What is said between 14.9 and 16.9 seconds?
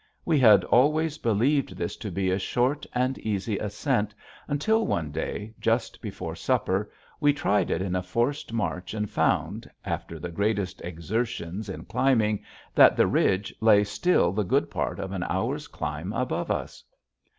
of an hour's climb above us.